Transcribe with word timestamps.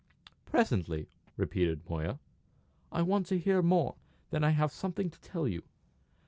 "Presently," 0.47 1.09
repeated 1.37 1.87
Moya. 1.87 2.17
"I 2.91 3.03
want 3.03 3.27
to 3.27 3.37
hear 3.37 3.61
more; 3.61 3.97
then 4.31 4.43
I 4.43 4.47
may 4.47 4.53
have 4.55 4.71
something 4.71 5.11
to 5.11 5.21
tell 5.21 5.47
you. 5.47 5.61